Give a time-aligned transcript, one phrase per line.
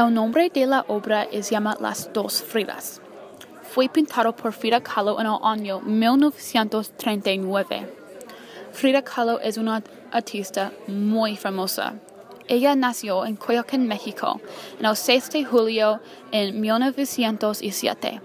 [0.00, 3.02] El nombre de la obra es llama Las dos Fridas.
[3.70, 7.86] Fue pintado por Frida Kahlo en el año 1939.
[8.72, 11.96] Frida Kahlo es una artista muy famosa.
[12.48, 14.40] Ella nació en Coyoacán, México,
[14.78, 16.00] en el 6 de julio
[16.32, 18.22] de 1907.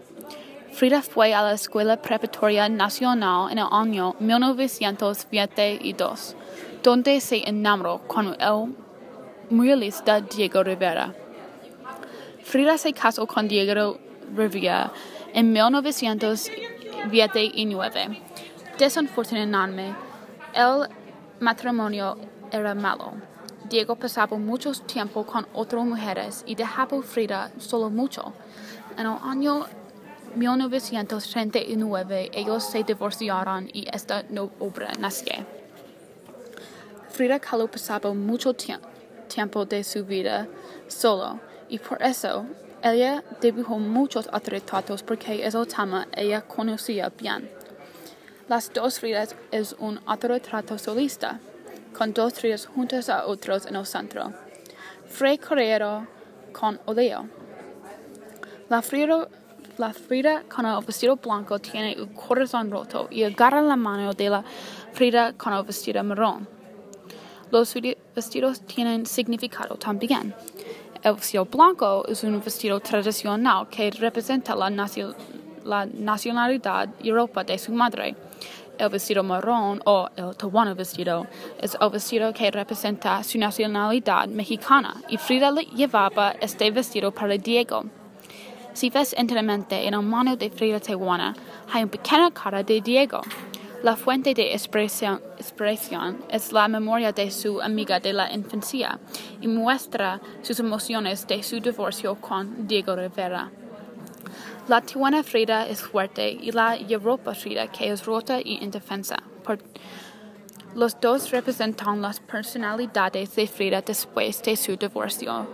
[0.72, 6.38] Frida fue a la Escuela Preparatoria Nacional en el año 1922,
[6.82, 8.74] donde se enamoró con el
[9.50, 11.14] muralista Diego Rivera.
[12.46, 13.98] Frida se casó con Diego
[14.36, 14.94] Rivera
[15.34, 18.22] en 1929.
[18.78, 19.96] Desafortunadamente,
[20.54, 20.88] el
[21.40, 22.20] matrimonio
[22.52, 23.14] era malo.
[23.68, 28.32] Diego pasaba mucho tiempo con otras mujeres y dejaba a Frida solo mucho.
[28.96, 29.66] En el año
[30.36, 34.24] 1939 ellos se divorciaron y esta
[34.60, 35.34] obra nació.
[37.10, 40.48] Frida Kahlo pasaba mucho tiempo de su vida
[40.88, 42.46] solo y por eso
[42.84, 47.50] ella dibujó muchos retratos porque es el tema ella conocía bien.
[48.48, 51.40] Las dos Fridas es un autorretrato solista,
[51.98, 54.34] con dos Fridas juntas a otros en el centro.
[55.08, 56.08] Frey Correro
[56.52, 57.28] con óleo.
[58.70, 59.28] La Frida,
[59.78, 64.30] la Frida con el vestido blanco tiene un corazón roto y agarra la mano de
[64.30, 64.44] la
[64.94, 66.48] Frida con el vestido marrón.
[67.52, 67.74] Los
[68.16, 70.34] vestidos tienen significado también.
[71.04, 74.70] El vestido blanco es un vestido tradicional que representa la,
[75.86, 78.16] nacionalidad Europa de su madre.
[78.78, 81.28] El vestido marrón o el turbano vestido
[81.62, 87.86] es el vestido que representa su nacionalidad mexicana y Frida llevaba este vestido para Diego.
[88.74, 91.34] Si ves enteramente en el mano de Frida Tehuana,
[91.72, 93.22] hay una pequeña cara de Diego.
[93.86, 95.22] La fuente de expresión,
[96.30, 99.00] es la memoria de su amiga de la infancia
[99.40, 103.52] y muestra sus emociones de su divorcio con Diego Rivera.
[104.68, 109.18] La Tijuana Frida es fuerte y la Europa Frida que es rota y indefensa.
[110.74, 115.48] los dos representan las personalidades de Frida después de su divorcio.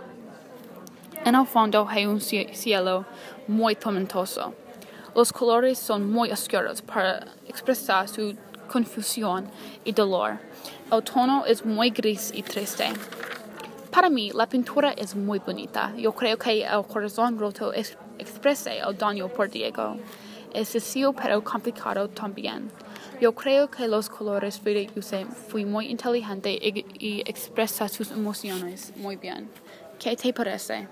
[1.22, 3.04] En el fondo hay un cielo
[3.46, 4.54] muy tormentoso.
[5.14, 8.34] Los colores son muy oscuros para expresar su
[8.66, 9.46] confusión
[9.84, 10.38] y dolor.
[10.90, 12.88] El tono es muy gris y triste.
[13.90, 15.92] Para mí, la pintura es muy bonita.
[15.96, 19.96] Yo creo que el corazón roto es, expresa el daño por Diego.
[20.54, 22.70] Es sencillo pero complicado también.
[23.20, 28.94] Yo creo que los colores Frida use fue muy inteligente y, y expresa sus emociones
[28.96, 29.50] muy bien.
[29.98, 30.88] ¿Qué te parece?